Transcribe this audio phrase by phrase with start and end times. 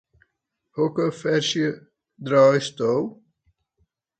[0.77, 1.69] Hokker ferzje
[2.25, 2.91] draaisto?